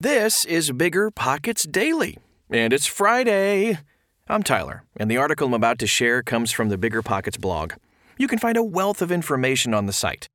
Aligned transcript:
This 0.00 0.44
is 0.44 0.70
BiggerPockets 0.70 1.68
Daily, 1.72 2.18
and 2.48 2.72
it's 2.72 2.86
Friday. 2.86 3.80
I'm 4.28 4.44
Tyler, 4.44 4.84
and 4.96 5.10
the 5.10 5.16
article 5.16 5.48
I'm 5.48 5.54
about 5.54 5.80
to 5.80 5.88
share 5.88 6.22
comes 6.22 6.52
from 6.52 6.68
the 6.68 6.78
BiggerPockets 6.78 7.40
blog. 7.40 7.72
You 8.16 8.28
can 8.28 8.38
find 8.38 8.56
a 8.56 8.62
wealth 8.62 9.02
of 9.02 9.10
information 9.10 9.74
on 9.74 9.86
the 9.86 9.92
site, 9.92 10.28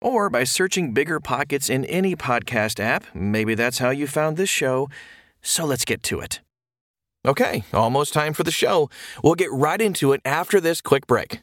or 0.00 0.30
by 0.30 0.44
searching 0.44 0.94
BiggerPockets 0.94 1.68
in 1.68 1.84
any 1.84 2.16
podcast 2.16 2.80
app. 2.80 3.04
Maybe 3.14 3.54
that's 3.54 3.76
how 3.76 3.90
you 3.90 4.06
found 4.06 4.38
this 4.38 4.48
show. 4.48 4.88
So 5.42 5.66
let's 5.66 5.84
get 5.84 6.02
to 6.04 6.20
it. 6.20 6.40
Okay, 7.26 7.64
almost 7.74 8.14
time 8.14 8.32
for 8.32 8.42
the 8.42 8.50
show. 8.50 8.88
We'll 9.22 9.34
get 9.34 9.52
right 9.52 9.82
into 9.82 10.14
it 10.14 10.22
after 10.24 10.62
this 10.62 10.80
quick 10.80 11.06
break. 11.06 11.42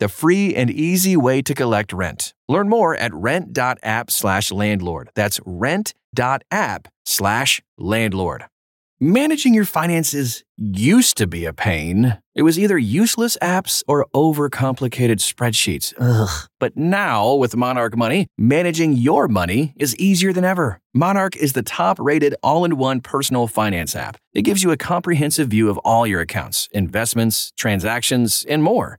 the 0.00 0.08
free 0.08 0.54
and 0.54 0.70
easy 0.70 1.16
way 1.16 1.40
to 1.42 1.54
collect 1.54 1.92
rent. 1.92 2.34
Learn 2.48 2.68
more 2.68 2.96
at 2.96 3.14
rent.app 3.14 4.10
slash 4.10 4.50
landlord. 4.50 5.10
That's 5.14 5.38
rent.app 5.46 6.88
slash 7.04 7.62
landlord. 7.78 8.46
Managing 9.02 9.54
your 9.54 9.64
finances 9.64 10.44
used 10.58 11.16
to 11.16 11.26
be 11.26 11.46
a 11.46 11.54
pain. 11.54 12.18
It 12.34 12.42
was 12.42 12.58
either 12.58 12.76
useless 12.76 13.38
apps 13.40 13.82
or 13.88 14.06
overcomplicated 14.14 15.20
spreadsheets. 15.20 15.94
Ugh. 15.98 16.48
But 16.58 16.76
now, 16.76 17.34
with 17.34 17.56
Monarch 17.56 17.96
Money, 17.96 18.26
managing 18.36 18.92
your 18.92 19.26
money 19.26 19.72
is 19.78 19.96
easier 19.96 20.34
than 20.34 20.44
ever. 20.44 20.80
Monarch 20.92 21.34
is 21.34 21.54
the 21.54 21.62
top 21.62 21.98
rated 21.98 22.34
all 22.42 22.66
in 22.66 22.76
one 22.76 23.00
personal 23.00 23.46
finance 23.46 23.96
app. 23.96 24.18
It 24.34 24.42
gives 24.42 24.62
you 24.62 24.70
a 24.70 24.76
comprehensive 24.76 25.48
view 25.48 25.70
of 25.70 25.78
all 25.78 26.06
your 26.06 26.20
accounts, 26.20 26.68
investments, 26.72 27.52
transactions, 27.56 28.44
and 28.50 28.62
more. 28.62 28.98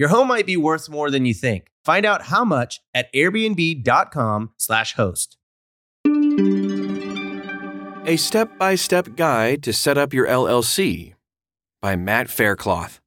Your 0.00 0.08
home 0.08 0.28
might 0.28 0.46
be 0.46 0.56
worth 0.56 0.88
more 0.88 1.10
than 1.10 1.26
you 1.26 1.34
think. 1.34 1.66
Find 1.84 2.06
out 2.06 2.22
how 2.22 2.42
much 2.42 2.80
at 2.94 3.12
airbnb.com/slash 3.12 4.94
host. 4.94 5.36
A 8.06 8.16
Step 8.16 8.56
by 8.58 8.76
Step 8.76 9.14
Guide 9.14 9.62
to 9.62 9.74
Set 9.74 9.98
Up 9.98 10.14
Your 10.14 10.26
LLC 10.26 11.12
by 11.82 11.96
Matt 11.96 12.30
Faircloth. 12.30 13.02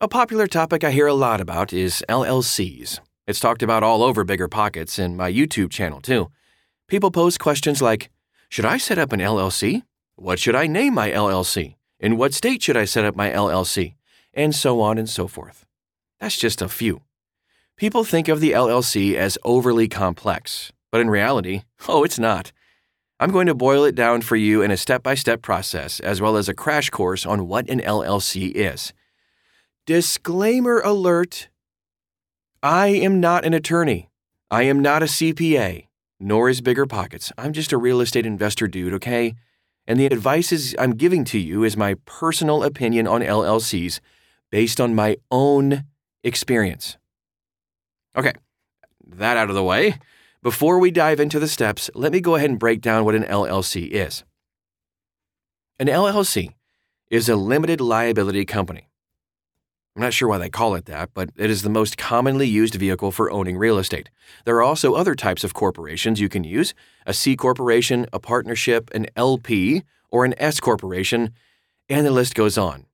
A 0.00 0.08
popular 0.08 0.48
topic 0.48 0.82
I 0.82 0.90
hear 0.90 1.06
a 1.06 1.14
lot 1.14 1.40
about 1.40 1.72
is 1.72 2.02
LLCs. 2.08 2.98
It's 3.28 3.38
talked 3.38 3.62
about 3.62 3.84
all 3.84 4.02
over 4.02 4.24
BiggerPockets 4.24 4.98
and 4.98 5.16
my 5.16 5.30
YouTube 5.30 5.70
channel, 5.70 6.00
too. 6.00 6.32
People 6.88 7.12
pose 7.12 7.38
questions 7.38 7.80
like 7.80 8.10
Should 8.48 8.64
I 8.64 8.76
set 8.76 8.98
up 8.98 9.12
an 9.12 9.20
LLC? 9.20 9.84
What 10.16 10.40
should 10.40 10.56
I 10.56 10.66
name 10.66 10.94
my 10.94 11.10
LLC? 11.10 11.76
In 12.00 12.16
what 12.16 12.34
state 12.34 12.60
should 12.60 12.76
I 12.76 12.86
set 12.86 13.04
up 13.04 13.14
my 13.14 13.30
LLC? 13.30 13.94
And 14.32 14.54
so 14.54 14.80
on 14.80 14.98
and 14.98 15.08
so 15.08 15.26
forth. 15.26 15.66
That's 16.20 16.38
just 16.38 16.62
a 16.62 16.68
few. 16.68 17.02
People 17.76 18.04
think 18.04 18.28
of 18.28 18.40
the 18.40 18.52
LLC 18.52 19.14
as 19.14 19.38
overly 19.42 19.88
complex, 19.88 20.70
but 20.92 21.00
in 21.00 21.08
reality, 21.08 21.62
oh, 21.88 22.04
it's 22.04 22.18
not. 22.18 22.52
I'm 23.18 23.30
going 23.32 23.46
to 23.46 23.54
boil 23.54 23.84
it 23.84 23.94
down 23.94 24.22
for 24.22 24.36
you 24.36 24.62
in 24.62 24.70
a 24.70 24.76
step 24.76 25.02
by 25.02 25.14
step 25.14 25.42
process, 25.42 26.00
as 26.00 26.20
well 26.20 26.36
as 26.36 26.48
a 26.48 26.54
crash 26.54 26.90
course 26.90 27.26
on 27.26 27.48
what 27.48 27.68
an 27.68 27.80
LLC 27.80 28.52
is. 28.52 28.92
Disclaimer 29.86 30.80
alert 30.80 31.48
I 32.62 32.88
am 32.88 33.20
not 33.20 33.46
an 33.46 33.54
attorney. 33.54 34.10
I 34.50 34.64
am 34.64 34.80
not 34.80 35.02
a 35.02 35.06
CPA, 35.06 35.86
nor 36.18 36.50
is 36.50 36.60
BiggerPockets. 36.60 37.32
I'm 37.38 37.54
just 37.54 37.72
a 37.72 37.78
real 37.78 38.02
estate 38.02 38.26
investor 38.26 38.68
dude, 38.68 38.92
okay? 38.94 39.34
And 39.86 39.98
the 39.98 40.06
advice 40.06 40.74
I'm 40.78 40.92
giving 40.92 41.24
to 41.26 41.38
you 41.38 41.64
is 41.64 41.76
my 41.76 41.94
personal 42.04 42.62
opinion 42.62 43.06
on 43.06 43.22
LLCs 43.22 44.00
based 44.50 44.80
on 44.80 44.94
my 44.94 45.16
own 45.30 45.84
experience. 46.22 46.96
Okay, 48.16 48.32
that 49.06 49.36
out 49.36 49.48
of 49.48 49.54
the 49.54 49.64
way. 49.64 49.98
Before 50.42 50.78
we 50.78 50.90
dive 50.90 51.20
into 51.20 51.38
the 51.38 51.48
steps, 51.48 51.90
let 51.94 52.12
me 52.12 52.20
go 52.20 52.34
ahead 52.34 52.50
and 52.50 52.58
break 52.58 52.80
down 52.80 53.04
what 53.04 53.14
an 53.14 53.24
LLC 53.24 53.88
is. 53.90 54.24
An 55.78 55.86
LLC 55.86 56.54
is 57.10 57.28
a 57.28 57.36
limited 57.36 57.80
liability 57.80 58.44
company. 58.44 58.88
I'm 59.96 60.02
not 60.02 60.14
sure 60.14 60.28
why 60.28 60.38
they 60.38 60.48
call 60.48 60.76
it 60.76 60.86
that, 60.86 61.10
but 61.14 61.30
it 61.36 61.50
is 61.50 61.62
the 61.62 61.68
most 61.68 61.98
commonly 61.98 62.46
used 62.46 62.74
vehicle 62.74 63.10
for 63.10 63.30
owning 63.30 63.58
real 63.58 63.76
estate. 63.78 64.08
There 64.44 64.56
are 64.56 64.62
also 64.62 64.94
other 64.94 65.14
types 65.14 65.42
of 65.42 65.52
corporations 65.52 66.20
you 66.20 66.28
can 66.28 66.44
use 66.44 66.74
a 67.06 67.12
C 67.12 67.36
corporation, 67.36 68.06
a 68.12 68.20
partnership, 68.20 68.90
an 68.94 69.06
LP, 69.16 69.82
or 70.08 70.24
an 70.24 70.34
S 70.38 70.60
corporation, 70.60 71.34
and 71.88 72.06
the 72.06 72.12
list 72.12 72.34
goes 72.34 72.56
on. 72.56 72.86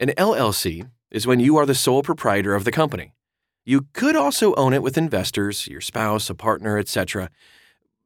An 0.00 0.14
LLC 0.16 0.88
is 1.10 1.26
when 1.26 1.40
you 1.40 1.58
are 1.58 1.66
the 1.66 1.74
sole 1.74 2.02
proprietor 2.02 2.54
of 2.54 2.64
the 2.64 2.72
company. 2.72 3.12
You 3.66 3.86
could 3.92 4.16
also 4.16 4.54
own 4.54 4.72
it 4.72 4.82
with 4.82 4.96
investors, 4.96 5.66
your 5.66 5.82
spouse, 5.82 6.30
a 6.30 6.34
partner, 6.34 6.78
etc. 6.78 7.28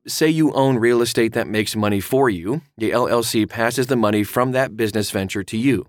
Say 0.05 0.29
you 0.29 0.53
own 0.55 0.79
real 0.79 1.01
estate 1.01 1.35
that 1.35 1.47
makes 1.47 1.77
money 1.77 2.01
for 2.01 2.29
you, 2.29 2.63
the 2.77 2.91
LLC 2.91 3.49
passes 3.49 3.87
the 3.87 3.95
money 3.95 4.25
from 4.25 4.51
that 4.51 4.77
business 4.77 5.13
venture 5.13 5.45
to 5.45 5.57
you. 5.57 5.87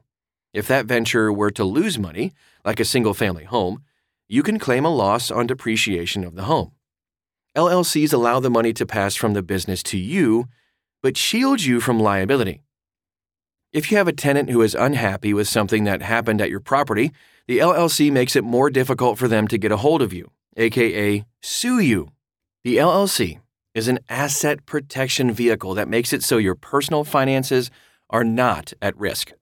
If 0.54 0.68
that 0.68 0.86
venture 0.86 1.34
were 1.34 1.50
to 1.50 1.64
lose 1.64 1.98
money, 1.98 2.34
like 2.64 2.80
a 2.80 2.86
single 2.86 3.16
family 3.16 3.46
home, 3.46 3.82
you 4.28 4.44
can 4.44 4.60
claim 4.60 4.86
a 4.86 4.96
loss 4.96 5.32
on 5.32 5.48
depreciation 5.48 6.24
of 6.24 6.36
the 6.36 6.44
home. 6.44 6.74
LLCs 7.58 8.14
allow 8.14 8.40
the 8.40 8.52
money 8.52 8.74
to 8.74 8.86
pass 8.86 9.16
from 9.16 9.34
the 9.34 9.42
business 9.42 9.82
to 9.82 9.98
you, 9.98 10.46
but 11.02 11.18
shield 11.18 11.64
you 11.64 11.82
from 11.82 12.00
liability. 12.00 12.62
If 13.76 13.92
you 13.92 13.98
have 13.98 14.08
a 14.08 14.14
tenant 14.14 14.50
who 14.50 14.62
is 14.62 14.74
unhappy 14.74 15.34
with 15.34 15.50
something 15.50 15.84
that 15.84 16.02
happened 16.02 16.40
at 16.40 16.50
your 16.50 16.62
property, 16.62 17.12
the 17.46 17.60
LLC 17.60 18.10
makes 18.10 18.38
it 18.38 18.46
more 18.46 18.70
difficult 18.70 19.18
for 19.18 19.28
them 19.28 19.50
to 19.50 19.58
get 19.58 19.70
a 19.70 19.76
hold 19.76 20.02
of 20.02 20.14
you, 20.14 20.32
aka 20.56 21.26
sue 21.42 21.80
you. 21.80 22.08
The 22.64 22.78
LLC 22.78 23.42
is 23.74 23.90
an 23.90 24.00
asset 24.08 24.66
protection 24.66 25.34
vehicle 25.34 25.74
that 25.74 25.90
makes 25.90 26.14
it 26.14 26.24
so 26.24 26.38
your 26.38 26.56
personal 26.56 27.04
finances 27.04 27.70
are 28.10 28.24
not 28.24 28.72
at 28.82 28.98
risk. 28.98 29.34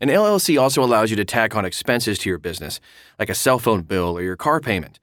An 0.00 0.08
LLC 0.08 0.60
also 0.60 0.82
allows 0.82 1.10
you 1.10 1.16
to 1.16 1.24
tack 1.24 1.54
on 1.54 1.64
expenses 1.64 2.18
to 2.18 2.28
your 2.28 2.38
business, 2.38 2.80
like 3.16 3.30
a 3.30 3.34
cell 3.36 3.60
phone 3.60 3.82
bill 3.82 4.18
or 4.18 4.22
your 4.22 4.34
car 4.34 4.58
payment. 4.58 4.98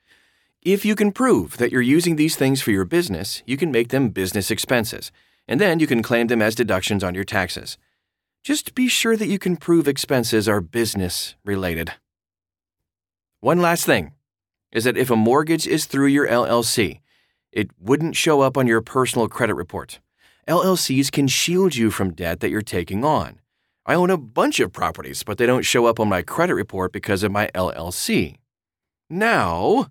If 0.61 0.83
you 0.83 0.95
can 0.95 1.13
prove 1.13 1.55
that 1.59 1.71
you're 1.71 1.81
using 1.81 2.17
these 2.17 2.35
things 2.35 2.61
for 2.61 2.71
your 2.71 2.83
business, 2.83 3.41
you 3.45 3.55
can 3.55 3.71
make 3.71 3.87
them 3.87 4.09
business 4.09 4.51
expenses, 4.51 5.13
and 5.47 5.61
then 5.61 5.79
you 5.79 5.87
can 5.87 6.03
claim 6.03 6.27
them 6.27 6.41
as 6.41 6.55
deductions 6.55 7.05
on 7.05 7.15
your 7.15 7.23
taxes. 7.23 7.77
Just 8.47 8.75
be 8.75 8.87
sure 8.87 9.17
that 9.17 9.27
you 9.27 9.39
can 9.39 9.57
prove 9.57 9.89
expenses 9.89 10.47
are 10.47 10.61
business 10.61 11.35
related. 11.43 11.95
One 13.41 13.61
last 13.61 13.85
thing 13.85 14.13
is 14.71 14.85
that 14.85 14.95
if 14.95 15.11
a 15.11 15.17
mortgage 15.17 15.67
is 15.67 15.83
through 15.85 16.07
your 16.07 16.25
LLC, 16.25 17.01
it 17.51 17.71
wouldn't 17.77 18.15
show 18.15 18.39
up 18.39 18.55
on 18.55 18.65
your 18.65 18.79
personal 18.79 19.27
credit 19.27 19.55
report. 19.55 19.99
LLCs 20.47 21.11
can 21.11 21.27
shield 21.27 21.75
you 21.75 21.91
from 21.91 22.13
debt 22.13 22.39
that 22.39 22.49
you're 22.49 22.61
taking 22.61 23.03
on. 23.03 23.41
I 23.85 23.95
own 23.95 24.09
a 24.09 24.15
bunch 24.15 24.61
of 24.61 24.71
properties, 24.71 25.23
but 25.23 25.37
they 25.37 25.45
don't 25.45 25.65
show 25.65 25.85
up 25.85 25.99
on 25.99 26.07
my 26.07 26.21
credit 26.21 26.53
report 26.53 26.93
because 26.93 27.23
of 27.23 27.33
my 27.33 27.49
LLC. 27.53 28.37
Now, 29.09 29.87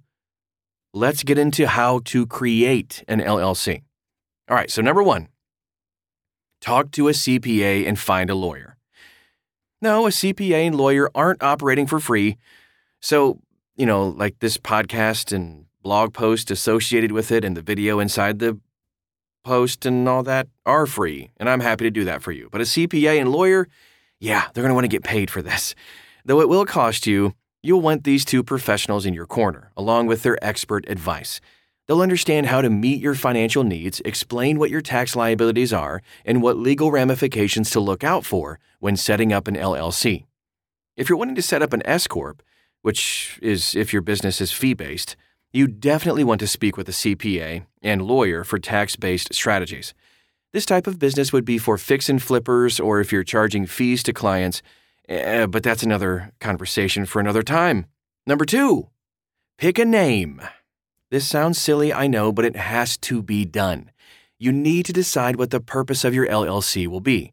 let's 0.95 1.25
get 1.25 1.37
into 1.37 1.69
how 1.69 2.01
to 2.07 2.27
create 2.27 3.05
an 3.07 3.21
LLC. 3.21 3.83
All 4.49 4.57
right, 4.57 4.71
so 4.71 4.81
number 4.81 5.03
one, 5.03 5.29
talk 6.67 6.91
to 6.91 7.07
a 7.07 7.13
CPA 7.13 7.87
and 7.87 7.97
find 7.97 8.29
a 8.29 8.35
lawyer. 8.35 8.77
No, 9.81 10.07
a 10.07 10.11
CPA 10.11 10.67
and 10.67 10.75
lawyer 10.75 11.09
aren't 11.15 11.41
operating 11.41 11.87
for 11.87 12.01
free. 12.01 12.39
So, 13.01 13.39
you 13.77 13.87
know, 13.87 14.09
like 14.09 14.41
this 14.41 14.59
podcast 14.59 15.33
and 15.33 15.67
blog 15.81 16.13
post 16.13 16.51
associated 16.51 17.13
with 17.13 17.31
it 17.31 17.45
and 17.45 17.57
the 17.57 17.63
video 17.63 18.01
inside 18.01 18.41
the 18.41 18.59
post 19.45 19.87
and 19.87 20.09
all 20.09 20.25
that 20.25 20.49
are 20.65 20.87
free, 20.87 21.31
and 21.37 21.49
I'm 21.49 21.61
happy 21.61 21.85
to 21.85 21.91
do 21.91 22.05
that 22.05 22.21
for 22.21 22.33
you. 22.33 22.49
But 22.51 22.63
a 22.63 22.65
CPA 22.65 23.21
and 23.21 23.31
lawyer, 23.31 23.69
yeah, 24.19 24.49
they're 24.53 24.63
going 24.63 24.71
to 24.71 24.75
want 24.75 24.87
to 24.87 24.97
get 24.97 25.05
paid 25.05 25.31
for 25.31 25.43
this. 25.43 25.77
Though 26.25 26.41
it 26.41 26.49
will 26.49 26.67
cost 26.67 27.07
you, 27.07 27.35
you'll 27.63 27.81
want 27.81 28.03
these 28.03 28.25
two 28.25 28.43
professionals 28.43 29.07
in 29.07 29.15
your 29.15 29.27
corner, 29.27 29.71
along 29.77 30.09
with 30.09 30.25
their 30.25 30.45
expert 30.45 30.85
advice. 30.89 31.41
They'll 31.87 32.01
understand 32.01 32.47
how 32.47 32.63
to 32.63 32.71
meet 32.71 33.01
your 33.01 33.15
financial 33.15 33.63
needs, 33.63 34.01
explain 34.05 34.59
what 34.59 34.71
your 34.71 34.81
tax 34.81 35.15
liabilities 35.15 35.73
are, 35.73 36.03
and 36.25 36.43
what 36.43 36.57
legal 36.57 36.91
ramifications 36.91 37.71
to 37.71 37.81
look 37.81 38.03
out 38.03 38.25
for 38.25 38.59
when 38.81 38.97
setting 38.97 39.33
up 39.33 39.47
an 39.47 39.55
LLC. 39.55 40.25
If 40.97 41.09
you're 41.09 41.19
wanting 41.19 41.37
to 41.37 41.43
set 41.43 41.63
up 41.63 41.73
an 41.73 41.87
S 41.87 42.07
Corp, 42.07 42.43
which 42.83 43.39
is 43.43 43.75
if 43.75 43.93
your 43.93 44.03
business 44.03 44.41
is 44.41 44.53
fee 44.53 44.75
based, 44.75 45.17
you 45.53 45.67
definitely 45.67 46.25
want 46.25 46.41
to 46.41 46.47
speak 46.47 46.77
with 46.77 46.89
a 46.89 46.93
CPA 46.93 47.65
and 47.83 48.03
lawyer 48.03 48.45
for 48.45 48.59
tax 48.59 48.97
based 48.97 49.33
strategies. 49.33 49.95
This 50.53 50.67
type 50.67 50.87
of 50.87 50.99
business 50.99 51.33
would 51.33 51.45
be 51.45 51.59
for 51.59 51.79
fix 51.79 52.09
and 52.09 52.23
flippers 52.23 52.81
or 52.81 53.01
if 53.01 53.13
you're 53.13 53.25
charging 53.25 53.67
fees 53.67 54.03
to 54.05 54.13
clients, 54.13 54.63
eh, 55.09 55.47
but 55.47 55.63
that's 55.63 55.83
another 55.83 56.33
conversation 56.41 57.07
for 57.07 57.21
another 57.21 57.43
time. 57.43 57.87
Number 58.27 58.45
two, 58.45 58.89
pick 59.59 59.79
a 59.79 59.85
name. 59.85 60.41
This 61.11 61.27
sounds 61.27 61.59
silly, 61.59 61.93
I 61.93 62.07
know, 62.07 62.33
but 62.33 62.45
it 62.45 62.57
has 62.57 62.97
to 62.99 63.23
be 63.23 63.45
done. 63.45 63.91
You 64.39 64.53
need 64.53 64.87
to 64.87 64.93
decide 64.93 65.37
what 65.37 65.51
the 65.51 65.61
purpose 65.61 66.05
of 66.05 66.15
your 66.15 66.27
LLC 66.27 66.87
will 66.87 67.01
be. 67.01 67.33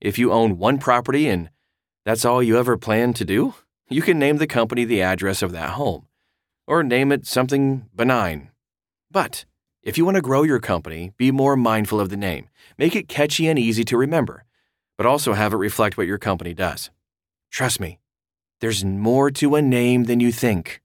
If 0.00 0.18
you 0.18 0.32
own 0.32 0.58
one 0.58 0.78
property 0.78 1.28
and 1.28 1.50
that's 2.04 2.24
all 2.24 2.42
you 2.42 2.58
ever 2.58 2.76
plan 2.76 3.12
to 3.14 3.24
do, 3.24 3.54
you 3.88 4.02
can 4.02 4.18
name 4.18 4.38
the 4.38 4.46
company 4.46 4.84
the 4.84 5.02
address 5.02 5.42
of 5.42 5.52
that 5.52 5.70
home 5.70 6.06
or 6.66 6.82
name 6.82 7.12
it 7.12 7.26
something 7.26 7.86
benign. 7.94 8.50
But 9.10 9.44
if 9.82 9.98
you 9.98 10.04
want 10.04 10.16
to 10.16 10.22
grow 10.22 10.42
your 10.42 10.60
company, 10.60 11.12
be 11.16 11.30
more 11.30 11.56
mindful 11.56 12.00
of 12.00 12.08
the 12.08 12.16
name. 12.16 12.48
Make 12.78 12.96
it 12.96 13.08
catchy 13.08 13.48
and 13.48 13.58
easy 13.58 13.84
to 13.84 13.96
remember, 13.96 14.44
but 14.96 15.06
also 15.06 15.32
have 15.32 15.52
it 15.52 15.56
reflect 15.56 15.96
what 15.96 16.06
your 16.06 16.18
company 16.18 16.54
does. 16.54 16.90
Trust 17.50 17.80
me, 17.80 17.98
there's 18.60 18.84
more 18.84 19.30
to 19.32 19.54
a 19.54 19.62
name 19.62 20.04
than 20.04 20.20
you 20.20 20.32
think. 20.32 20.80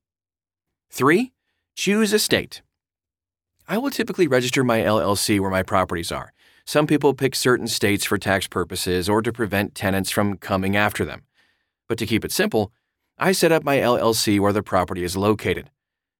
3. 0.91 1.31
Choose 1.77 2.11
a 2.11 2.17
state. 2.17 2.63
I 3.67 3.77
will 3.77 3.91
typically 3.91 4.27
register 4.27 4.63
my 4.63 4.79
LLC 4.79 5.39
where 5.39 5.51
my 5.51 5.61
properties 5.61 6.11
are. 6.11 6.33
Some 6.65 6.87
people 6.87 7.13
pick 7.13 7.35
certain 7.35 7.67
states 7.67 8.03
for 8.03 8.17
tax 8.17 8.47
purposes 8.47 9.07
or 9.07 9.21
to 9.21 9.31
prevent 9.31 9.75
tenants 9.75 10.09
from 10.09 10.37
coming 10.37 10.75
after 10.75 11.05
them. 11.05 11.21
But 11.87 11.99
to 11.99 12.07
keep 12.07 12.25
it 12.25 12.31
simple, 12.31 12.71
I 13.19 13.31
set 13.31 13.51
up 13.51 13.63
my 13.63 13.77
LLC 13.77 14.39
where 14.39 14.51
the 14.51 14.63
property 14.63 15.03
is 15.03 15.15
located. 15.15 15.69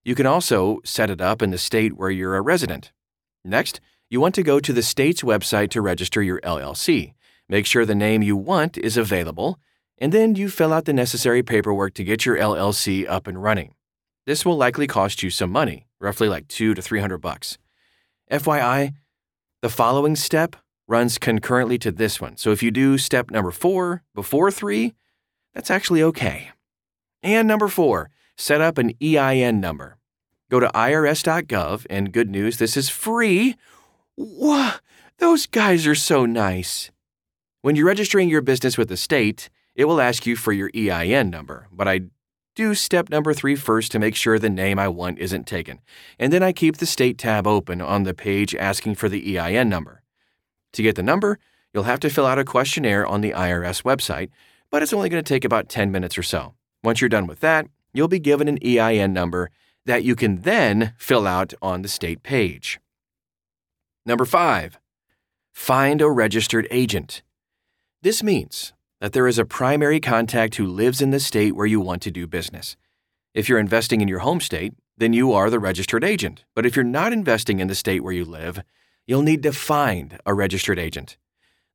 You 0.06 0.13
can 0.13 0.27
also 0.27 0.80
set 0.86 1.09
it 1.09 1.21
up 1.21 1.42
in 1.42 1.50
the 1.50 1.57
state 1.57 1.98
where 1.98 2.12
you're 2.12 2.38
a 2.38 2.42
resident. 2.42 2.92
Next, 3.44 3.81
you 4.12 4.21
want 4.21 4.36
to 4.36 4.44
go 4.44 4.59
to 4.59 4.71
the 4.71 4.83
state's 4.83 5.24
website 5.24 5.71
to 5.71 5.81
register 5.81 6.21
your 6.21 6.39
LLC. 6.42 7.15
Make 7.50 7.65
sure 7.65 7.83
the 7.83 7.95
name 7.95 8.21
you 8.21 8.38
want 8.38 8.77
is 8.77 8.95
available, 8.95 9.57
and 9.98 10.12
then 10.12 10.36
you 10.36 10.50
fill 10.50 10.71
out 10.71 10.86
the 10.86 10.94
necessary 10.94 11.42
paperwork 11.42 11.95
to 11.95 12.04
get 12.04 12.27
your 12.27 12.38
LLC 12.38 13.09
up 13.09 13.25
and 13.25 13.42
running. 13.42 13.74
This 14.27 14.45
will 14.45 14.57
likely 14.57 14.88
cost 14.88 15.24
you 15.24 15.29
some 15.29 15.51
money, 15.51 15.88
roughly 16.01 16.27
like 16.27 16.50
2 16.50 16.74
to 16.74 16.81
300 16.81 17.18
bucks. 17.18 17.57
FYI, 18.29 18.94
the 19.62 19.69
following 19.69 20.18
step 20.18 20.57
runs 20.85 21.18
concurrently 21.18 21.77
to 21.77 21.94
this 21.94 22.19
one. 22.19 22.35
So 22.35 22.51
if 22.51 22.62
you 22.62 22.69
do 22.69 22.97
step 22.97 23.31
number 23.31 23.51
4 23.51 24.03
before 24.13 24.51
3, 24.51 24.94
that's 25.53 25.71
actually 25.71 26.03
okay. 26.03 26.50
And 27.24 27.47
number 27.47 27.69
four, 27.69 28.09
set 28.38 28.59
up 28.59 28.77
an 28.77 28.91
EIN 29.01 29.62
number. 29.62 29.97
Go 30.51 30.59
to 30.59 30.68
irs.gov, 30.68 31.88
and 31.89 32.12
good 32.12 32.30
news, 32.30 32.57
this 32.57 32.75
is 32.75 32.89
free. 32.89 33.56
Whoa, 34.15 34.71
those 35.19 35.45
guys 35.47 35.88
are 35.88 35.95
so 35.95 36.25
nice. 36.25 36.91
When 37.62 37.77
you're 37.77 37.88
registering 37.88 38.27
your 38.27 38.41
business 38.41 38.77
with 38.77 38.89
the 38.89 38.97
state, 38.97 39.50
it 39.73 39.85
will 39.85 40.01
ask 40.01 40.25
you 40.25 40.35
for 40.35 40.51
your 40.51 40.69
EIN 40.75 41.30
number, 41.30 41.69
but 41.71 41.88
I 41.88 42.01
do 42.57 42.74
step 42.74 43.12
number 43.12 43.36
three 43.36 43.56
first 43.56 43.92
to 43.92 43.99
make 43.99 44.16
sure 44.16 44.40
the 44.40 44.49
name 44.49 44.80
I 44.80 44.87
want 44.87 45.19
isn't 45.19 45.45
taken, 45.45 45.80
and 46.18 46.33
then 46.33 46.42
I 46.42 46.52
keep 46.52 46.78
the 46.78 46.87
state 46.87 47.19
tab 47.19 47.45
open 47.45 47.81
on 47.81 48.02
the 48.02 48.16
page 48.16 48.56
asking 48.56 48.95
for 48.95 49.07
the 49.07 49.37
EIN 49.37 49.69
number. 49.69 50.02
To 50.73 50.81
get 50.81 50.95
the 50.95 51.04
number, 51.04 51.37
you'll 51.71 51.83
have 51.83 51.99
to 51.99 52.09
fill 52.09 52.26
out 52.26 52.40
a 52.40 52.44
questionnaire 52.44 53.06
on 53.06 53.21
the 53.21 53.31
IRS 53.31 53.83
website, 53.83 54.30
but 54.71 54.81
it's 54.81 54.92
only 54.92 55.07
going 55.07 55.23
to 55.23 55.33
take 55.33 55.45
about 55.45 55.69
10 55.69 55.92
minutes 55.92 56.18
or 56.18 56.23
so. 56.23 56.56
Once 56.83 56.99
you're 56.99 57.09
done 57.09 57.28
with 57.28 57.42
that, 57.42 57.68
you'll 57.94 58.07
be 58.07 58.19
given 58.19 58.47
an 58.47 58.57
EIN 58.66 59.14
number 59.14 59.52
that 59.85 60.04
you 60.04 60.16
can 60.16 60.42
then 60.42 60.94
fill 60.97 61.28
out 61.28 61.54
on 61.61 61.83
the 61.83 61.87
state 61.87 62.23
page. 62.23 62.80
Number 64.04 64.26
five, 64.26 64.80
find 65.54 66.02
a 66.02 66.09
registered 66.09 66.68
agent. 66.71 67.21
This 68.02 68.23
means 68.23 68.73
that 68.99 69.13
there 69.13 69.27
is 69.27 69.37
a 69.37 69.45
primary 69.45 69.99
contact 69.99 70.56
who 70.56 70.66
lives 70.66 71.01
in 71.01 71.11
the 71.11 71.19
state 71.19 71.56
where 71.56 71.66
you 71.66 71.80
want 71.80 72.01
to 72.04 72.11
do 72.11 72.27
business. 72.27 72.75
If 73.33 73.47
you're 73.47 73.59
investing 73.59 74.01
in 74.01 74.07
your 74.07 74.19
home 74.19 74.39
state, 74.39 74.73
then 74.97 75.13
you 75.13 75.31
are 75.33 75.49
the 75.49 75.59
registered 75.59 76.04
agent. 76.04 76.44
But 76.56 76.66
if 76.66 76.75
you're 76.75 76.83
not 76.83 77.13
investing 77.13 77.59
in 77.59 77.68
the 77.68 77.75
state 77.75 78.04
where 78.04 78.13
you 78.13 78.25
live, 78.25 78.61
you'll 79.06 79.21
need 79.21 79.44
to 79.44 79.51
find 79.51 80.19
a 80.25 80.33
registered 80.33 80.80
agent. 80.80 81.18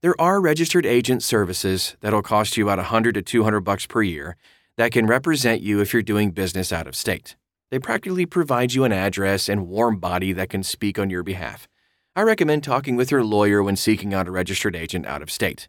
There 0.02 0.20
are 0.20 0.40
registered 0.40 0.84
agent 0.84 1.22
services 1.22 1.96
that'll 2.00 2.22
cost 2.22 2.56
you 2.56 2.64
about 2.64 2.78
100 2.78 3.14
to 3.14 3.22
200 3.22 3.60
bucks 3.60 3.86
per 3.86 4.02
year 4.02 4.36
that 4.76 4.90
can 4.90 5.06
represent 5.06 5.62
you 5.62 5.80
if 5.80 5.92
you're 5.92 6.02
doing 6.02 6.32
business 6.32 6.72
out 6.72 6.88
of 6.88 6.96
state. 6.96 7.36
They 7.70 7.78
practically 7.78 8.26
provide 8.26 8.74
you 8.74 8.82
an 8.82 8.92
address 8.92 9.48
and 9.48 9.68
warm 9.68 9.98
body 9.98 10.32
that 10.32 10.50
can 10.50 10.64
speak 10.64 10.98
on 10.98 11.08
your 11.08 11.22
behalf. 11.22 11.68
I 12.16 12.22
recommend 12.22 12.64
talking 12.64 12.96
with 12.96 13.10
your 13.10 13.24
lawyer 13.24 13.62
when 13.62 13.76
seeking 13.76 14.12
out 14.12 14.28
a 14.28 14.32
registered 14.32 14.74
agent 14.74 15.06
out 15.06 15.22
of 15.22 15.30
state. 15.30 15.68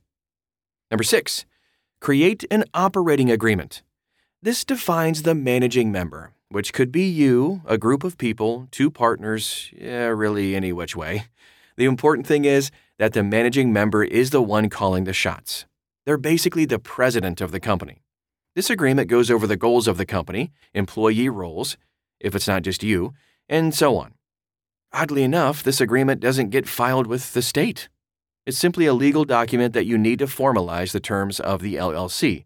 Number 0.93 1.03
six, 1.03 1.45
create 1.99 2.45
an 2.51 2.65
operating 2.71 3.31
agreement. 3.31 3.81
This 4.43 4.63
defines 4.63 5.23
the 5.23 5.33
managing 5.33 5.91
member, 5.91 6.33
which 6.49 6.71
could 6.71 6.91
be 6.91 7.09
you, 7.09 7.63
a 7.65 7.79
group 7.79 8.03
of 8.03 8.19
people, 8.19 8.67
two 8.69 8.91
partners, 8.91 9.71
yeah, 9.75 10.09
really 10.09 10.55
any 10.55 10.71
which 10.71 10.95
way. 10.95 11.29
The 11.77 11.85
important 11.85 12.27
thing 12.27 12.45
is 12.45 12.69
that 12.99 13.13
the 13.13 13.23
managing 13.23 13.73
member 13.73 14.03
is 14.03 14.29
the 14.29 14.43
one 14.43 14.69
calling 14.69 15.05
the 15.05 15.13
shots. 15.13 15.65
They're 16.05 16.15
basically 16.15 16.65
the 16.65 16.77
president 16.77 17.41
of 17.41 17.49
the 17.51 17.59
company. 17.59 18.03
This 18.53 18.69
agreement 18.69 19.09
goes 19.09 19.31
over 19.31 19.47
the 19.47 19.57
goals 19.57 19.87
of 19.87 19.97
the 19.97 20.05
company, 20.05 20.51
employee 20.75 21.27
roles, 21.27 21.75
if 22.19 22.35
it's 22.35 22.47
not 22.47 22.61
just 22.61 22.83
you, 22.83 23.15
and 23.49 23.73
so 23.73 23.97
on. 23.97 24.13
Oddly 24.91 25.23
enough, 25.23 25.63
this 25.63 25.81
agreement 25.81 26.21
doesn't 26.21 26.51
get 26.51 26.67
filed 26.69 27.07
with 27.07 27.33
the 27.33 27.41
state. 27.41 27.89
It's 28.45 28.57
simply 28.57 28.85
a 28.85 28.93
legal 28.93 29.25
document 29.25 29.73
that 29.73 29.85
you 29.85 29.97
need 29.97 30.19
to 30.19 30.25
formalize 30.25 30.91
the 30.91 30.99
terms 30.99 31.39
of 31.39 31.61
the 31.61 31.75
LLC. 31.75 32.45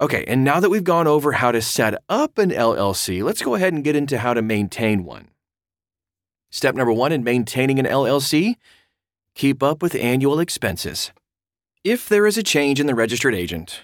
Okay, 0.00 0.24
and 0.26 0.44
now 0.44 0.60
that 0.60 0.68
we've 0.68 0.84
gone 0.84 1.06
over 1.06 1.32
how 1.32 1.52
to 1.52 1.62
set 1.62 1.94
up 2.08 2.38
an 2.38 2.50
LLC, 2.50 3.22
let's 3.22 3.42
go 3.42 3.54
ahead 3.54 3.72
and 3.72 3.84
get 3.84 3.96
into 3.96 4.18
how 4.18 4.34
to 4.34 4.42
maintain 4.42 5.04
one. 5.04 5.28
Step 6.50 6.74
number 6.74 6.92
one 6.92 7.12
in 7.12 7.24
maintaining 7.24 7.78
an 7.78 7.86
LLC 7.86 8.56
keep 9.36 9.62
up 9.62 9.82
with 9.82 9.94
annual 9.94 10.40
expenses. 10.40 11.12
If 11.84 12.08
there 12.08 12.26
is 12.26 12.38
a 12.38 12.42
change 12.42 12.80
in 12.80 12.86
the 12.86 12.94
registered 12.94 13.34
agent, 13.34 13.82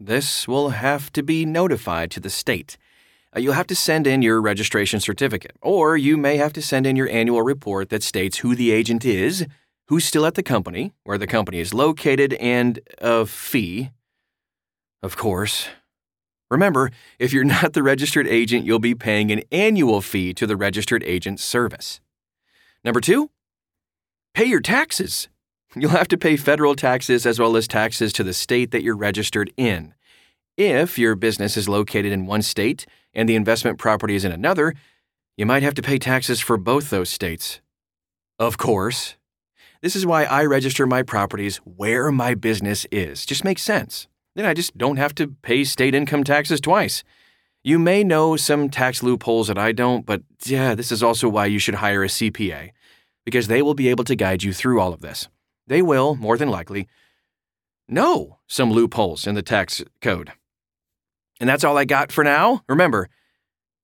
this 0.00 0.48
will 0.48 0.70
have 0.70 1.12
to 1.12 1.22
be 1.22 1.44
notified 1.44 2.10
to 2.12 2.20
the 2.20 2.30
state. 2.30 2.76
Uh, 3.36 3.40
You'll 3.40 3.52
have 3.52 3.66
to 3.68 3.76
send 3.76 4.06
in 4.06 4.22
your 4.22 4.40
registration 4.40 4.98
certificate, 4.98 5.56
or 5.60 5.96
you 5.96 6.16
may 6.16 6.36
have 6.38 6.52
to 6.54 6.62
send 6.62 6.86
in 6.86 6.96
your 6.96 7.08
annual 7.10 7.42
report 7.42 7.90
that 7.90 8.02
states 8.02 8.38
who 8.38 8.56
the 8.56 8.72
agent 8.72 9.04
is, 9.04 9.46
who's 9.88 10.04
still 10.04 10.26
at 10.26 10.34
the 10.34 10.42
company, 10.42 10.92
where 11.04 11.18
the 11.18 11.26
company 11.26 11.58
is 11.58 11.74
located, 11.74 12.34
and 12.34 12.80
a 12.98 13.26
fee. 13.26 13.90
Of 15.02 15.16
course. 15.16 15.68
Remember, 16.50 16.90
if 17.18 17.32
you're 17.32 17.44
not 17.58 17.72
the 17.72 17.82
registered 17.82 18.26
agent, 18.26 18.64
you'll 18.64 18.78
be 18.78 18.94
paying 18.94 19.30
an 19.30 19.42
annual 19.52 20.00
fee 20.00 20.32
to 20.34 20.46
the 20.46 20.56
registered 20.56 21.02
agent 21.04 21.40
service. 21.40 22.00
Number 22.84 23.00
two, 23.00 23.30
pay 24.34 24.44
your 24.44 24.60
taxes. 24.60 25.28
You'll 25.76 25.90
have 25.90 26.08
to 26.08 26.18
pay 26.18 26.36
federal 26.36 26.76
taxes 26.76 27.26
as 27.26 27.40
well 27.40 27.56
as 27.56 27.66
taxes 27.66 28.12
to 28.12 28.22
the 28.22 28.32
state 28.32 28.70
that 28.70 28.84
you're 28.84 28.96
registered 28.96 29.52
in. 29.56 29.94
If 30.56 30.98
your 30.98 31.16
business 31.16 31.56
is 31.56 31.68
located 31.68 32.12
in 32.12 32.26
one 32.26 32.42
state 32.42 32.86
and 33.12 33.28
the 33.28 33.34
investment 33.34 33.78
property 33.78 34.14
is 34.14 34.24
in 34.24 34.30
another, 34.30 34.74
you 35.36 35.46
might 35.46 35.64
have 35.64 35.74
to 35.74 35.82
pay 35.82 35.98
taxes 35.98 36.40
for 36.40 36.56
both 36.56 36.90
those 36.90 37.08
states. 37.08 37.60
Of 38.38 38.56
course. 38.56 39.16
This 39.84 39.94
is 39.94 40.06
why 40.06 40.24
I 40.24 40.46
register 40.46 40.86
my 40.86 41.02
properties 41.02 41.58
where 41.58 42.10
my 42.10 42.34
business 42.34 42.86
is. 42.90 43.26
Just 43.26 43.44
makes 43.44 43.60
sense. 43.60 44.08
Then 44.34 44.46
I 44.46 44.54
just 44.54 44.78
don't 44.78 44.96
have 44.96 45.14
to 45.16 45.36
pay 45.42 45.62
state 45.64 45.94
income 45.94 46.24
taxes 46.24 46.58
twice. 46.58 47.04
You 47.62 47.78
may 47.78 48.02
know 48.02 48.36
some 48.36 48.70
tax 48.70 49.02
loopholes 49.02 49.48
that 49.48 49.58
I 49.58 49.72
don't, 49.72 50.06
but 50.06 50.22
yeah, 50.46 50.74
this 50.74 50.90
is 50.90 51.02
also 51.02 51.28
why 51.28 51.44
you 51.44 51.58
should 51.58 51.74
hire 51.74 52.02
a 52.02 52.06
CPA, 52.06 52.70
because 53.26 53.48
they 53.48 53.60
will 53.60 53.74
be 53.74 53.90
able 53.90 54.04
to 54.04 54.16
guide 54.16 54.42
you 54.42 54.54
through 54.54 54.80
all 54.80 54.94
of 54.94 55.02
this. 55.02 55.28
They 55.66 55.82
will, 55.82 56.14
more 56.14 56.38
than 56.38 56.48
likely, 56.48 56.88
know 57.86 58.38
some 58.46 58.72
loopholes 58.72 59.26
in 59.26 59.34
the 59.34 59.42
tax 59.42 59.84
code. 60.00 60.32
And 61.40 61.46
that's 61.46 61.62
all 61.62 61.76
I 61.76 61.84
got 61.84 62.10
for 62.10 62.24
now. 62.24 62.62
Remember, 62.70 63.10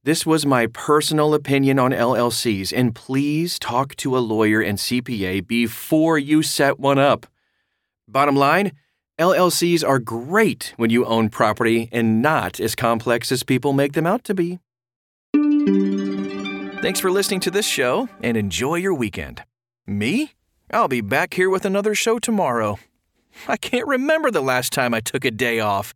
this 0.02 0.24
was 0.24 0.46
my 0.46 0.66
personal 0.66 1.34
opinion 1.34 1.78
on 1.78 1.92
LLCs, 1.92 2.72
and 2.74 2.94
please 2.94 3.58
talk 3.58 3.94
to 3.96 4.16
a 4.16 4.20
lawyer 4.20 4.62
and 4.62 4.78
CPA 4.78 5.46
before 5.46 6.18
you 6.18 6.42
set 6.42 6.80
one 6.80 6.98
up. 6.98 7.26
Bottom 8.08 8.34
line, 8.34 8.72
LLCs 9.18 9.86
are 9.86 9.98
great 9.98 10.72
when 10.78 10.88
you 10.88 11.04
own 11.04 11.28
property 11.28 11.90
and 11.92 12.22
not 12.22 12.58
as 12.58 12.74
complex 12.74 13.30
as 13.30 13.42
people 13.42 13.74
make 13.74 13.92
them 13.92 14.06
out 14.06 14.24
to 14.24 14.34
be. 14.34 14.58
Thanks 16.80 16.98
for 16.98 17.10
listening 17.10 17.40
to 17.40 17.50
this 17.50 17.66
show 17.66 18.08
and 18.22 18.38
enjoy 18.38 18.76
your 18.76 18.94
weekend. 18.94 19.44
Me? 19.86 20.32
I'll 20.72 20.88
be 20.88 21.02
back 21.02 21.34
here 21.34 21.50
with 21.50 21.66
another 21.66 21.94
show 21.94 22.18
tomorrow. 22.18 22.78
I 23.46 23.58
can't 23.58 23.86
remember 23.86 24.30
the 24.30 24.40
last 24.40 24.72
time 24.72 24.94
I 24.94 25.00
took 25.00 25.26
a 25.26 25.30
day 25.30 25.60
off. 25.60 25.92